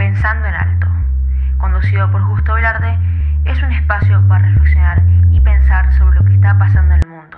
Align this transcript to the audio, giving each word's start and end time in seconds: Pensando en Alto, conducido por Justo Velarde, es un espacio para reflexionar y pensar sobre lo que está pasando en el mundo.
Pensando 0.00 0.46
en 0.46 0.54
Alto, 0.54 0.86
conducido 1.58 2.10
por 2.10 2.22
Justo 2.22 2.54
Velarde, 2.54 2.98
es 3.44 3.62
un 3.62 3.70
espacio 3.70 4.26
para 4.28 4.48
reflexionar 4.48 5.02
y 5.30 5.40
pensar 5.40 5.92
sobre 5.98 6.18
lo 6.18 6.24
que 6.24 6.32
está 6.36 6.58
pasando 6.58 6.94
en 6.94 7.00
el 7.02 7.08
mundo. 7.10 7.36